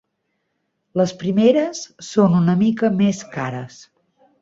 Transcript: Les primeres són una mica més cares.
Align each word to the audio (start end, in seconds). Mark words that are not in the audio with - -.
Les 1.01 1.13
primeres 1.19 1.83
són 2.09 2.41
una 2.41 2.59
mica 2.65 2.93
més 3.03 3.25
cares. 3.39 3.81